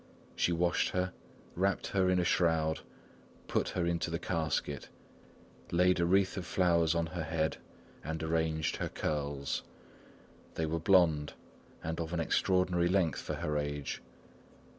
[0.35, 1.13] She washed her,
[1.53, 2.79] wrapped her in a shroud,
[3.47, 4.89] put her into the casket,
[5.71, 7.57] laid a wreath of flowers on her head
[8.03, 9.61] and arranged her curls.
[10.55, 11.33] They were blond
[11.83, 14.01] and of an extraordinary length for her age.